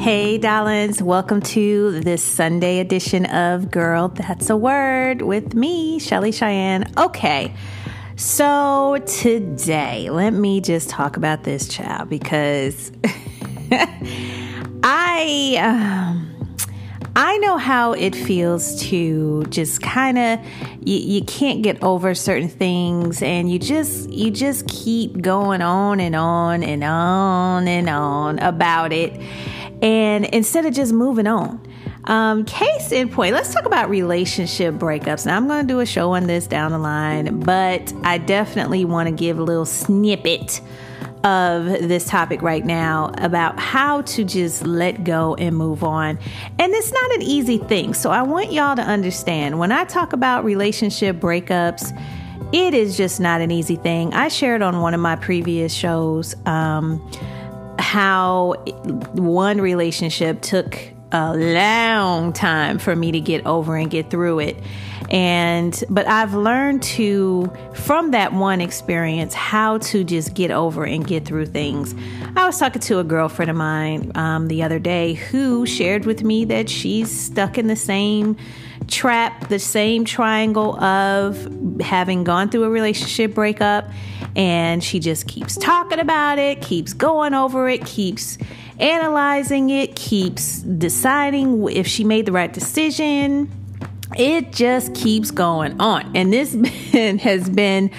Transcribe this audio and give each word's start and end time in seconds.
Hey, 0.00 0.38
darlings, 0.38 1.02
welcome 1.02 1.42
to 1.42 2.00
this 2.00 2.24
Sunday 2.24 2.78
edition 2.78 3.26
of 3.26 3.70
Girl 3.70 4.08
That's 4.08 4.48
a 4.48 4.56
Word 4.56 5.20
with 5.20 5.52
me, 5.52 6.00
Chelley 6.00 6.32
Cheyenne. 6.32 6.90
Okay, 6.96 7.54
so 8.16 8.96
today, 9.06 10.08
let 10.08 10.32
me 10.32 10.62
just 10.62 10.88
talk 10.88 11.18
about 11.18 11.44
this 11.44 11.68
child 11.68 12.08
because 12.08 12.90
I. 14.82 15.58
Um, 15.60 16.30
I 17.16 17.38
know 17.38 17.58
how 17.58 17.92
it 17.92 18.14
feels 18.14 18.80
to 18.84 19.42
just 19.50 19.82
kind 19.82 20.16
of 20.16 20.40
you, 20.80 20.96
you 20.96 21.24
can't 21.24 21.60
get 21.60 21.82
over 21.82 22.14
certain 22.14 22.48
things 22.48 23.20
and 23.20 23.50
you 23.50 23.58
just 23.58 24.08
you 24.10 24.30
just 24.30 24.68
keep 24.68 25.20
going 25.20 25.60
on 25.60 25.98
and 25.98 26.14
on 26.14 26.62
and 26.62 26.84
on 26.84 27.66
and 27.66 27.90
on 27.90 28.38
about 28.38 28.92
it 28.92 29.20
and 29.82 30.24
instead 30.26 30.66
of 30.66 30.74
just 30.74 30.92
moving 30.92 31.26
on. 31.26 31.60
Um, 32.04 32.44
case 32.44 32.92
in 32.92 33.10
point, 33.10 33.34
let's 33.34 33.52
talk 33.52 33.66
about 33.66 33.90
relationship 33.90 34.74
breakups. 34.74 35.26
Now, 35.26 35.36
I'm 35.36 35.46
going 35.46 35.66
to 35.66 35.72
do 35.72 35.80
a 35.80 35.86
show 35.86 36.14
on 36.14 36.26
this 36.26 36.46
down 36.46 36.72
the 36.72 36.78
line, 36.78 37.40
but 37.40 37.92
I 38.02 38.18
definitely 38.18 38.84
want 38.84 39.08
to 39.08 39.14
give 39.14 39.38
a 39.38 39.42
little 39.42 39.66
snippet 39.66 40.60
of 41.24 41.66
this 41.66 42.06
topic 42.06 42.40
right 42.40 42.64
now 42.64 43.12
about 43.18 43.58
how 43.58 44.00
to 44.02 44.24
just 44.24 44.66
let 44.66 45.04
go 45.04 45.34
and 45.34 45.54
move 45.56 45.84
on. 45.84 46.18
And 46.58 46.72
it's 46.72 46.92
not 46.92 47.14
an 47.14 47.22
easy 47.22 47.58
thing. 47.58 47.92
So 47.92 48.10
I 48.10 48.22
want 48.22 48.52
y'all 48.52 48.76
to 48.76 48.82
understand 48.82 49.58
when 49.58 49.70
I 49.70 49.84
talk 49.84 50.14
about 50.14 50.44
relationship 50.44 51.16
breakups, 51.16 51.92
it 52.52 52.74
is 52.74 52.96
just 52.96 53.20
not 53.20 53.42
an 53.42 53.50
easy 53.50 53.76
thing. 53.76 54.14
I 54.14 54.28
shared 54.28 54.62
on 54.62 54.80
one 54.80 54.94
of 54.94 55.00
my 55.00 55.16
previous 55.16 55.74
shows 55.74 56.34
um, 56.46 57.06
how 57.80 58.54
one 59.14 59.60
relationship 59.60 60.40
took 60.42 60.78
a 61.12 61.36
long 61.36 62.32
time 62.32 62.78
for 62.78 62.94
me 62.94 63.12
to 63.12 63.20
get 63.20 63.44
over 63.46 63.76
and 63.76 63.90
get 63.90 64.10
through 64.10 64.40
it. 64.40 64.56
And, 65.10 65.82
but 65.90 66.06
I've 66.06 66.34
learned 66.34 66.84
to, 66.84 67.50
from 67.74 68.12
that 68.12 68.32
one 68.32 68.60
experience, 68.60 69.34
how 69.34 69.78
to 69.78 70.04
just 70.04 70.34
get 70.34 70.52
over 70.52 70.84
and 70.84 71.04
get 71.04 71.24
through 71.24 71.46
things. 71.46 71.96
I 72.36 72.46
was 72.46 72.58
talking 72.60 72.80
to 72.82 73.00
a 73.00 73.04
girlfriend 73.04 73.50
of 73.50 73.56
mine 73.56 74.12
um, 74.14 74.46
the 74.46 74.62
other 74.62 74.78
day 74.78 75.14
who 75.14 75.66
shared 75.66 76.06
with 76.06 76.22
me 76.22 76.44
that 76.44 76.68
she's 76.68 77.10
stuck 77.10 77.58
in 77.58 77.66
the 77.66 77.74
same 77.74 78.36
trap, 78.86 79.48
the 79.48 79.58
same 79.58 80.04
triangle 80.04 80.80
of 80.82 81.80
having 81.80 82.22
gone 82.22 82.48
through 82.48 82.64
a 82.64 82.70
relationship 82.70 83.34
breakup. 83.34 83.90
And 84.36 84.82
she 84.82 85.00
just 85.00 85.26
keeps 85.26 85.56
talking 85.56 85.98
about 85.98 86.38
it, 86.38 86.62
keeps 86.62 86.92
going 86.92 87.34
over 87.34 87.68
it, 87.68 87.84
keeps 87.84 88.38
analyzing 88.80 89.70
it, 89.70 89.96
keeps 89.96 90.60
deciding 90.60 91.68
if 91.70 91.86
she 91.86 92.04
made 92.04 92.26
the 92.26 92.32
right 92.32 92.52
decision. 92.52 93.50
It 94.16 94.52
just 94.52 94.94
keeps 94.94 95.30
going 95.30 95.80
on. 95.80 96.16
And 96.16 96.32
this 96.32 96.54
has 97.22 97.48
been 97.48 97.90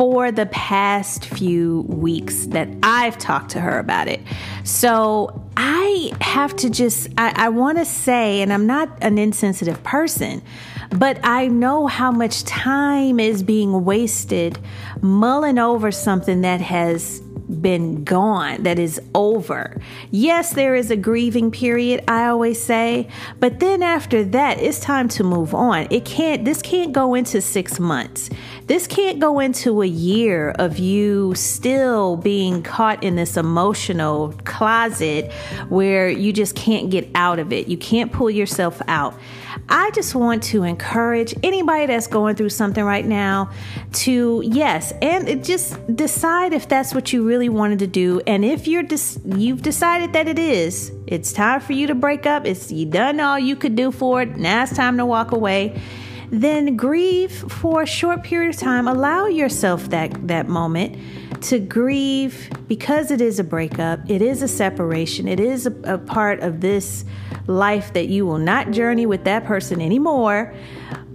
for 0.00 0.32
the 0.32 0.46
past 0.46 1.26
few 1.26 1.82
weeks 1.82 2.46
that 2.46 2.66
I've 2.82 3.18
talked 3.18 3.50
to 3.50 3.60
her 3.60 3.78
about 3.78 4.08
it. 4.08 4.20
So 4.64 5.46
I 5.58 6.12
have 6.22 6.56
to 6.56 6.70
just, 6.70 7.08
I, 7.18 7.34
I 7.36 7.48
want 7.50 7.76
to 7.76 7.84
say, 7.84 8.40
and 8.40 8.50
I'm 8.50 8.66
not 8.66 8.96
an 9.02 9.18
insensitive 9.18 9.82
person, 9.82 10.40
but 10.88 11.20
I 11.22 11.48
know 11.48 11.86
how 11.86 12.10
much 12.10 12.44
time 12.44 13.20
is 13.20 13.42
being 13.42 13.84
wasted 13.84 14.58
mulling 15.02 15.58
over 15.58 15.90
something 15.90 16.40
that 16.40 16.62
has 16.62 17.20
been 17.50 18.04
gone, 18.04 18.62
that 18.62 18.78
is 18.78 19.00
over. 19.14 19.80
Yes, 20.10 20.52
there 20.54 20.74
is 20.74 20.90
a 20.90 20.96
grieving 20.96 21.50
period, 21.50 22.04
I 22.08 22.26
always 22.26 22.62
say, 22.62 23.08
but 23.38 23.60
then 23.60 23.82
after 23.82 24.24
that, 24.24 24.58
it's 24.58 24.80
time 24.80 25.08
to 25.10 25.24
move 25.24 25.54
on. 25.54 25.86
It 25.90 26.04
can't, 26.04 26.44
this 26.44 26.62
can't 26.62 26.92
go 26.92 27.14
into 27.14 27.40
six 27.40 27.80
months. 27.80 28.30
This 28.66 28.86
can't 28.86 29.18
go 29.18 29.40
into 29.40 29.82
a 29.82 29.86
year 29.86 30.50
of 30.50 30.78
you 30.78 31.34
still 31.34 32.16
being 32.16 32.62
caught 32.62 33.02
in 33.02 33.16
this 33.16 33.36
emotional 33.36 34.32
closet 34.44 35.32
where 35.68 36.08
you 36.08 36.32
just 36.32 36.54
can't 36.54 36.90
get 36.90 37.08
out 37.14 37.38
of 37.38 37.52
it. 37.52 37.66
You 37.66 37.76
can't 37.76 38.12
pull 38.12 38.30
yourself 38.30 38.80
out. 38.86 39.14
I 39.68 39.90
just 39.90 40.14
want 40.14 40.42
to 40.44 40.62
encourage 40.62 41.34
anybody 41.42 41.86
that's 41.86 42.06
going 42.06 42.36
through 42.36 42.50
something 42.50 42.84
right 42.84 43.04
now 43.04 43.50
to, 43.92 44.42
yes, 44.44 44.92
and 45.02 45.44
just 45.44 45.96
decide 45.96 46.52
if 46.52 46.68
that's 46.68 46.94
what 46.94 47.12
you 47.12 47.26
really 47.26 47.39
wanted 47.48 47.78
to 47.80 47.86
do. 47.86 48.20
And 48.26 48.44
if 48.44 48.68
you're 48.68 48.82
dis- 48.82 49.18
you've 49.24 49.62
decided 49.62 50.12
that 50.12 50.28
it 50.28 50.38
is, 50.38 50.92
it's 51.06 51.32
time 51.32 51.60
for 51.60 51.72
you 51.72 51.86
to 51.86 51.94
break 51.94 52.26
up. 52.26 52.46
It's 52.46 52.70
you 52.70 52.86
done 52.86 53.20
all 53.20 53.38
you 53.38 53.56
could 53.56 53.76
do 53.76 53.90
for 53.90 54.22
it. 54.22 54.36
Now 54.36 54.62
it's 54.62 54.76
time 54.76 54.96
to 54.98 55.06
walk 55.06 55.32
away 55.32 55.80
then 56.30 56.76
grieve 56.76 57.32
for 57.32 57.82
a 57.82 57.86
short 57.86 58.22
period 58.22 58.54
of 58.54 58.60
time. 58.60 58.86
Allow 58.86 59.26
yourself 59.26 59.90
that, 59.90 60.28
that 60.28 60.48
moment 60.48 60.96
to 61.42 61.58
grieve 61.58 62.50
because 62.68 63.10
it 63.10 63.20
is 63.20 63.38
a 63.38 63.44
breakup, 63.44 63.98
it 64.08 64.22
is 64.22 64.42
a 64.42 64.48
separation, 64.48 65.26
it 65.26 65.40
is 65.40 65.66
a, 65.66 65.74
a 65.84 65.98
part 65.98 66.40
of 66.40 66.60
this 66.60 67.04
life 67.46 67.92
that 67.94 68.08
you 68.08 68.26
will 68.26 68.38
not 68.38 68.70
journey 68.70 69.06
with 69.06 69.24
that 69.24 69.44
person 69.44 69.80
anymore. 69.80 70.54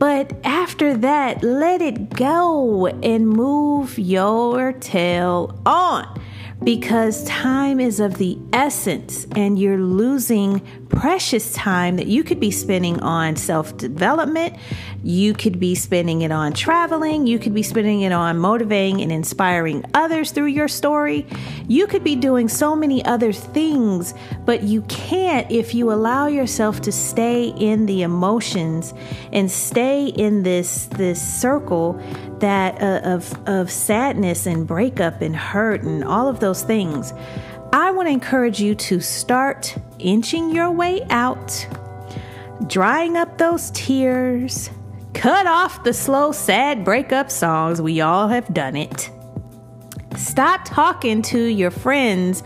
But 0.00 0.32
after 0.44 0.96
that, 0.96 1.44
let 1.44 1.82
it 1.82 2.08
go 2.08 2.86
and 2.86 3.28
move 3.28 3.98
your 3.98 4.72
tail 4.72 5.60
on 5.66 6.18
because 6.62 7.24
time 7.24 7.80
is 7.80 8.00
of 8.00 8.18
the 8.18 8.38
essence 8.52 9.26
and 9.34 9.58
you're 9.58 9.78
losing 9.78 10.60
precious 10.90 11.52
time 11.54 11.96
that 11.96 12.06
you 12.06 12.22
could 12.22 12.38
be 12.38 12.50
spending 12.50 13.00
on 13.00 13.36
self 13.36 13.76
development. 13.78 14.54
You 15.02 15.32
could 15.32 15.58
be 15.58 15.74
spending 15.74 16.20
it 16.20 16.30
on 16.30 16.52
traveling. 16.52 17.26
You 17.26 17.38
could 17.38 17.54
be 17.54 17.62
spending 17.62 18.02
it 18.02 18.12
on 18.12 18.36
motivating 18.36 19.00
and 19.00 19.10
inspiring 19.10 19.84
others 19.94 20.32
through 20.32 20.46
your 20.46 20.68
story. 20.68 21.26
You 21.68 21.86
could 21.86 22.04
be 22.04 22.16
doing 22.16 22.48
so 22.48 22.76
many 22.76 23.02
other 23.06 23.32
things, 23.32 24.12
but 24.44 24.62
you 24.62 24.82
can't 24.82 25.50
if 25.50 25.74
you 25.74 25.90
allow 25.90 26.26
yourself 26.26 26.82
to 26.82 26.92
stay 26.92 27.48
in 27.56 27.86
the 27.86 28.02
emotions 28.02 28.92
and 29.32 29.50
stay 29.50 30.08
in 30.08 30.42
this 30.42 30.86
this 30.86 31.20
circle 31.40 31.98
that 32.40 32.82
uh, 32.82 33.00
of 33.04 33.48
of 33.48 33.70
sadness 33.70 34.46
and 34.46 34.66
breakup 34.66 35.20
and 35.22 35.36
hurt 35.36 35.82
and 35.82 36.04
all 36.04 36.28
of 36.28 36.40
those 36.40 36.62
things. 36.62 37.12
I 37.72 37.92
want 37.92 38.08
to 38.08 38.12
encourage 38.12 38.60
you 38.60 38.74
to 38.74 39.00
start 39.00 39.76
inching 39.98 40.50
your 40.50 40.70
way 40.72 41.06
out, 41.10 41.66
drying 42.66 43.16
up 43.16 43.38
those 43.38 43.70
tears, 43.70 44.70
cut 45.14 45.46
off 45.46 45.84
the 45.84 45.92
slow, 45.92 46.32
sad 46.32 46.84
breakup 46.84 47.30
songs. 47.30 47.80
We 47.80 48.00
all 48.00 48.28
have 48.28 48.52
done 48.52 48.76
it. 48.76 49.10
Stop 50.16 50.62
talking 50.64 51.22
to 51.22 51.40
your 51.40 51.70
friends 51.70 52.42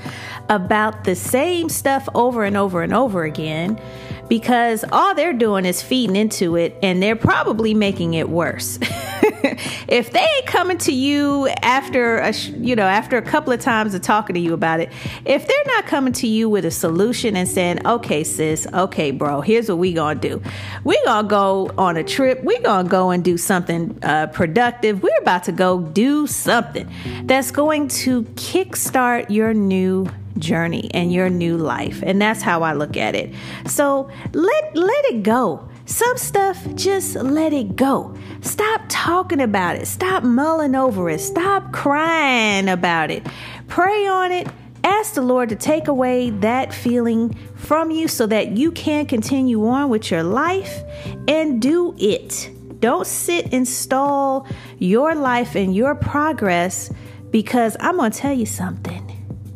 about 0.50 1.04
the 1.04 1.14
same 1.14 1.68
stuff 1.68 2.06
over 2.14 2.44
and 2.44 2.56
over 2.56 2.82
and 2.82 2.92
over 2.92 3.24
again 3.24 3.80
because 4.28 4.84
all 4.92 5.14
they're 5.14 5.32
doing 5.32 5.64
is 5.64 5.82
feeding 5.82 6.16
into 6.16 6.56
it 6.56 6.76
and 6.82 7.02
they're 7.02 7.16
probably 7.16 7.74
making 7.74 8.14
it 8.14 8.28
worse. 8.28 8.78
if 9.88 10.10
they 10.10 10.20
ain't 10.20 10.46
coming 10.46 10.78
to 10.78 10.92
you 10.92 11.48
after 11.62 12.18
a 12.18 12.32
you 12.32 12.74
know 12.74 12.86
after 12.86 13.16
a 13.16 13.22
couple 13.22 13.52
of 13.52 13.60
times 13.60 13.94
of 13.94 14.02
talking 14.02 14.34
to 14.34 14.40
you 14.40 14.52
about 14.52 14.80
it 14.80 14.90
if 15.24 15.46
they're 15.46 15.64
not 15.66 15.86
coming 15.86 16.12
to 16.12 16.26
you 16.26 16.48
with 16.48 16.64
a 16.64 16.70
solution 16.70 17.36
and 17.36 17.48
saying 17.48 17.84
okay 17.86 18.24
sis 18.24 18.66
okay 18.72 19.10
bro 19.10 19.40
here's 19.40 19.68
what 19.68 19.78
we 19.78 19.92
gonna 19.92 20.18
do 20.18 20.42
we 20.84 21.00
gonna 21.04 21.26
go 21.28 21.70
on 21.78 21.96
a 21.96 22.04
trip 22.04 22.42
we 22.44 22.58
gonna 22.60 22.88
go 22.88 23.10
and 23.10 23.24
do 23.24 23.36
something 23.36 23.96
uh, 24.02 24.26
productive 24.28 25.02
we're 25.02 25.18
about 25.20 25.44
to 25.44 25.52
go 25.52 25.80
do 25.80 26.26
something 26.26 26.90
that's 27.24 27.50
going 27.50 27.88
to 27.88 28.22
kickstart 28.34 29.28
your 29.30 29.54
new 29.54 30.08
journey 30.38 30.90
and 30.92 31.12
your 31.12 31.30
new 31.30 31.56
life. 31.56 32.02
And 32.04 32.20
that's 32.20 32.42
how 32.42 32.62
I 32.62 32.72
look 32.72 32.96
at 32.96 33.14
it. 33.14 33.34
So 33.66 34.10
let 34.32 34.76
let 34.76 35.04
it 35.06 35.22
go. 35.22 35.68
Some 35.86 36.16
stuff, 36.16 36.66
just 36.74 37.14
let 37.16 37.52
it 37.52 37.76
go. 37.76 38.14
Stop 38.40 38.82
talking 38.88 39.40
about 39.40 39.76
it. 39.76 39.86
Stop 39.86 40.22
mulling 40.22 40.74
over 40.74 41.10
it. 41.10 41.20
Stop 41.20 41.72
crying 41.72 42.68
about 42.68 43.10
it. 43.10 43.26
Pray 43.68 44.06
on 44.06 44.32
it. 44.32 44.48
Ask 44.82 45.14
the 45.14 45.22
Lord 45.22 45.48
to 45.50 45.56
take 45.56 45.88
away 45.88 46.30
that 46.30 46.72
feeling 46.72 47.34
from 47.54 47.90
you 47.90 48.08
so 48.08 48.26
that 48.26 48.56
you 48.56 48.72
can 48.72 49.06
continue 49.06 49.66
on 49.66 49.88
with 49.88 50.10
your 50.10 50.22
life 50.22 50.82
and 51.28 51.60
do 51.60 51.94
it. 51.98 52.50
Don't 52.80 53.06
sit 53.06 53.52
and 53.52 53.66
stall 53.66 54.46
your 54.78 55.14
life 55.14 55.54
and 55.54 55.74
your 55.74 55.94
progress 55.94 56.90
because 57.30 57.76
I'm 57.80 57.96
going 57.96 58.10
to 58.10 58.18
tell 58.18 58.34
you 58.34 58.46
something 58.46 59.10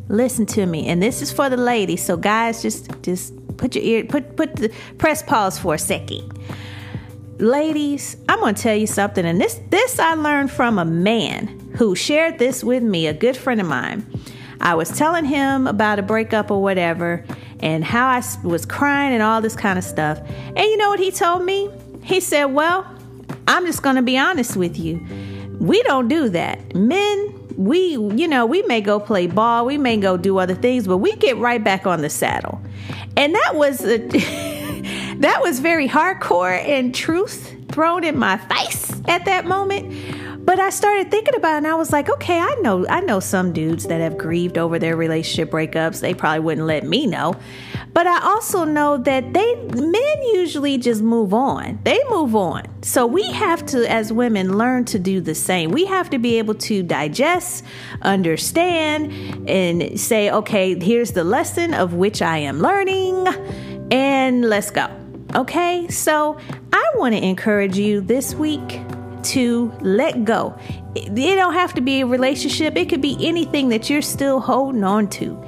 listen 0.08 0.46
to 0.46 0.64
me 0.64 0.88
and 0.88 1.02
this 1.02 1.20
is 1.20 1.30
for 1.30 1.50
the 1.50 1.56
ladies 1.56 2.02
so 2.02 2.16
guys 2.16 2.62
just 2.62 2.90
just 3.02 3.34
put 3.56 3.74
your 3.74 3.84
ear 3.84 4.04
put 4.04 4.36
put 4.36 4.56
the 4.56 4.72
press 4.98 5.22
pause 5.22 5.58
for 5.58 5.74
a 5.74 5.78
second 5.78 6.32
ladies 7.38 8.16
i'm 8.28 8.40
going 8.40 8.54
to 8.54 8.62
tell 8.62 8.76
you 8.76 8.86
something 8.86 9.24
and 9.24 9.40
this 9.40 9.60
this 9.70 9.98
i 9.98 10.14
learned 10.14 10.50
from 10.50 10.78
a 10.78 10.84
man 10.84 11.46
who 11.76 11.94
shared 11.94 12.38
this 12.38 12.64
with 12.64 12.82
me 12.82 13.06
a 13.06 13.14
good 13.14 13.36
friend 13.36 13.60
of 13.60 13.66
mine 13.66 14.04
i 14.60 14.74
was 14.74 14.90
telling 14.90 15.24
him 15.24 15.66
about 15.66 15.98
a 15.98 16.02
breakup 16.02 16.50
or 16.50 16.60
whatever 16.60 17.24
and 17.60 17.84
how 17.84 18.08
I 18.08 18.22
was 18.44 18.64
crying 18.64 19.12
and 19.12 19.22
all 19.22 19.40
this 19.40 19.56
kind 19.56 19.78
of 19.78 19.84
stuff. 19.84 20.18
And 20.18 20.58
you 20.58 20.76
know 20.76 20.90
what 20.90 21.00
he 21.00 21.10
told 21.10 21.44
me? 21.44 21.70
He 22.02 22.20
said, 22.20 22.46
Well, 22.46 22.86
I'm 23.46 23.66
just 23.66 23.82
going 23.82 23.96
to 23.96 24.02
be 24.02 24.16
honest 24.18 24.56
with 24.56 24.78
you. 24.78 25.04
We 25.58 25.82
don't 25.82 26.08
do 26.08 26.28
that. 26.30 26.74
Men, 26.74 27.34
we, 27.58 27.90
you 27.90 28.28
know, 28.28 28.46
we 28.46 28.62
may 28.62 28.80
go 28.80 29.00
play 29.00 29.26
ball, 29.26 29.66
we 29.66 29.76
may 29.76 29.96
go 29.96 30.16
do 30.16 30.38
other 30.38 30.54
things, 30.54 30.86
but 30.86 30.98
we 30.98 31.14
get 31.16 31.36
right 31.38 31.62
back 31.62 31.88
on 31.88 32.02
the 32.02 32.08
saddle. 32.08 32.60
And 33.16 33.34
that 33.34 33.56
was 33.56 33.84
a, 33.84 33.96
that 35.18 35.40
was 35.42 35.58
very 35.58 35.88
hardcore 35.88 36.56
and 36.56 36.94
truth 36.94 37.56
thrown 37.72 38.04
in 38.04 38.16
my 38.16 38.38
face 38.38 38.92
at 39.08 39.24
that 39.24 39.44
moment. 39.44 39.92
But 40.48 40.58
I 40.58 40.70
started 40.70 41.10
thinking 41.10 41.34
about 41.34 41.56
it 41.56 41.58
and 41.58 41.66
I 41.66 41.74
was 41.74 41.92
like, 41.92 42.08
okay, 42.08 42.40
I 42.40 42.54
know 42.62 42.86
I 42.88 43.00
know 43.00 43.20
some 43.20 43.52
dudes 43.52 43.84
that 43.88 44.00
have 44.00 44.16
grieved 44.16 44.56
over 44.56 44.78
their 44.78 44.96
relationship 44.96 45.50
breakups. 45.50 46.00
They 46.00 46.14
probably 46.14 46.40
wouldn't 46.40 46.66
let 46.66 46.84
me 46.84 47.06
know. 47.06 47.34
But 47.92 48.06
I 48.06 48.22
also 48.22 48.64
know 48.64 48.96
that 48.96 49.34
they 49.34 49.54
men 49.56 50.22
usually 50.32 50.78
just 50.78 51.02
move 51.02 51.34
on. 51.34 51.80
They 51.84 52.00
move 52.08 52.34
on. 52.34 52.62
So 52.80 53.06
we 53.06 53.30
have 53.30 53.66
to 53.66 53.84
as 53.92 54.10
women 54.10 54.56
learn 54.56 54.86
to 54.86 54.98
do 54.98 55.20
the 55.20 55.34
same. 55.34 55.70
We 55.70 55.84
have 55.84 56.08
to 56.08 56.18
be 56.18 56.38
able 56.38 56.54
to 56.54 56.82
digest, 56.82 57.62
understand 58.00 59.12
and 59.46 60.00
say, 60.00 60.30
okay, 60.30 60.82
here's 60.82 61.12
the 61.12 61.24
lesson 61.24 61.74
of 61.74 61.92
which 61.92 62.22
I 62.22 62.38
am 62.38 62.60
learning 62.60 63.26
and 63.90 64.48
let's 64.48 64.70
go. 64.70 64.88
Okay? 65.34 65.88
So 65.88 66.38
I 66.72 66.90
want 66.94 67.14
to 67.14 67.22
encourage 67.22 67.76
you 67.76 68.00
this 68.00 68.34
week 68.34 68.80
to 69.28 69.72
let 69.80 70.24
go. 70.24 70.58
It 70.94 71.14
don't 71.14 71.54
have 71.54 71.74
to 71.74 71.80
be 71.80 72.00
a 72.00 72.06
relationship, 72.06 72.76
it 72.76 72.88
could 72.88 73.02
be 73.02 73.16
anything 73.20 73.68
that 73.70 73.88
you're 73.88 74.02
still 74.02 74.40
holding 74.40 74.84
on 74.84 75.08
to. 75.10 75.42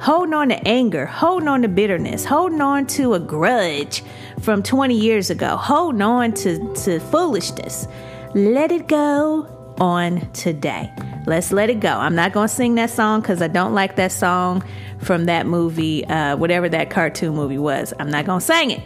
Holding 0.00 0.34
on 0.34 0.48
to 0.50 0.68
anger, 0.68 1.06
holding 1.06 1.48
on 1.48 1.62
to 1.62 1.68
bitterness, 1.68 2.24
holding 2.24 2.60
on 2.60 2.86
to 2.88 3.14
a 3.14 3.20
grudge 3.20 4.02
from 4.40 4.62
20 4.62 4.94
years 4.94 5.30
ago, 5.30 5.56
holding 5.56 6.02
on 6.02 6.32
to, 6.34 6.74
to 6.74 7.00
foolishness. 7.00 7.88
Let 8.34 8.72
it 8.72 8.88
go 8.88 9.74
on 9.78 10.30
today. 10.32 10.92
Let's 11.26 11.50
let 11.50 11.70
it 11.70 11.80
go. 11.80 11.88
I'm 11.88 12.14
not 12.14 12.32
going 12.32 12.48
to 12.48 12.54
sing 12.54 12.74
that 12.76 12.90
song 12.90 13.20
because 13.20 13.40
I 13.40 13.48
don't 13.48 13.74
like 13.74 13.96
that 13.96 14.12
song 14.12 14.62
from 14.98 15.24
that 15.24 15.46
movie, 15.46 16.04
uh, 16.06 16.36
whatever 16.36 16.68
that 16.68 16.90
cartoon 16.90 17.34
movie 17.34 17.58
was. 17.58 17.92
I'm 17.98 18.10
not 18.10 18.26
going 18.26 18.40
to 18.40 18.46
sing 18.46 18.70
it. 18.70 18.82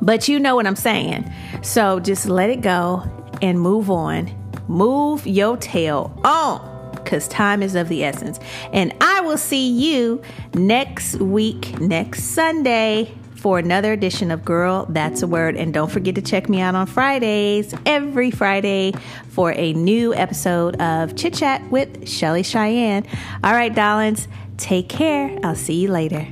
But 0.00 0.28
you 0.28 0.40
know 0.40 0.56
what 0.56 0.66
I'm 0.66 0.76
saying. 0.76 1.30
So 1.62 2.00
just 2.00 2.26
let 2.26 2.50
it 2.50 2.60
go 2.60 3.21
and 3.42 3.60
move 3.60 3.90
on. 3.90 4.30
Move 4.68 5.26
your 5.26 5.56
tail 5.58 6.18
on 6.24 6.92
because 6.94 7.28
time 7.28 7.62
is 7.62 7.74
of 7.74 7.88
the 7.88 8.04
essence. 8.04 8.38
And 8.72 8.94
I 9.00 9.20
will 9.20 9.36
see 9.36 9.68
you 9.68 10.22
next 10.54 11.16
week, 11.16 11.78
next 11.80 12.22
Sunday, 12.24 13.12
for 13.34 13.58
another 13.58 13.92
edition 13.92 14.30
of 14.30 14.44
Girl 14.44 14.86
That's 14.88 15.20
a 15.20 15.26
Word. 15.26 15.56
And 15.56 15.74
don't 15.74 15.90
forget 15.90 16.14
to 16.14 16.22
check 16.22 16.48
me 16.48 16.60
out 16.60 16.76
on 16.76 16.86
Fridays, 16.86 17.74
every 17.84 18.30
Friday, 18.30 18.92
for 19.30 19.52
a 19.52 19.72
new 19.72 20.14
episode 20.14 20.80
of 20.80 21.16
Chit 21.16 21.34
Chat 21.34 21.68
with 21.70 22.06
Chelley 22.06 22.44
Cheyenne. 22.44 23.04
All 23.42 23.52
right, 23.52 23.74
darlings, 23.74 24.28
take 24.58 24.88
care. 24.88 25.36
I'll 25.42 25.56
see 25.56 25.74
you 25.74 25.88
later. 25.88 26.26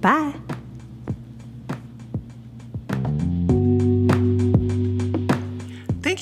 Bye. 0.00 0.34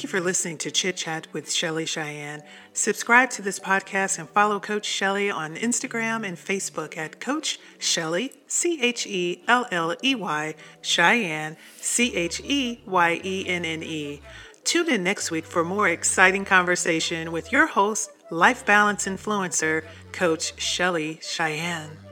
You 0.06 0.10
for 0.10 0.20
listening 0.20 0.58
to 0.58 0.70
Chit 0.70 0.98
Chat 0.98 1.26
with 1.32 1.52
Chelley 1.52 1.84
Cheyenne. 1.84 2.44
Subscribe 2.72 3.28
to 3.30 3.42
this 3.42 3.58
podcast 3.58 4.20
and 4.20 4.28
follow 4.28 4.60
Coach 4.60 4.88
Chelley 4.88 5.32
on 5.32 5.56
Instagram 5.56 6.24
and 6.24 6.36
Facebook 6.36 6.96
at 6.96 7.18
Coach 7.18 7.58
Chelley, 7.80 8.32
C 8.46 8.80
H 8.80 9.04
E 9.08 9.42
L 9.48 9.66
L 9.72 9.96
E 10.04 10.14
Y, 10.14 10.54
Cheyenne, 10.80 11.56
C 11.80 12.14
H 12.14 12.40
E 12.44 12.82
Y 12.86 13.20
E 13.24 13.48
N 13.48 13.64
N 13.64 13.82
E. 13.82 14.22
Tune 14.62 14.90
in 14.90 15.02
next 15.02 15.32
week 15.32 15.44
for 15.44 15.64
more 15.64 15.88
exciting 15.88 16.44
conversation 16.44 17.32
with 17.32 17.50
your 17.50 17.66
host, 17.66 18.08
life 18.30 18.64
balance 18.64 19.06
influencer, 19.06 19.82
Coach 20.12 20.54
Chelley 20.54 21.18
Cheyenne. 21.20 22.05